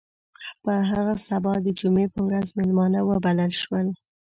په 0.63 0.71
هغه 0.89 1.15
سبا 1.27 1.53
د 1.61 1.67
جمعې 1.79 2.07
په 2.15 2.19
ورځ 2.27 2.47
میلمانه 2.57 2.99
وبلل 3.09 3.51
شول. 3.61 3.87